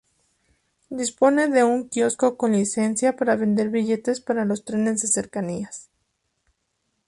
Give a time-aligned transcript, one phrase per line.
[0.89, 5.91] Dispone de un quiosco con licencia para vender billetes para los trenes de cercanías.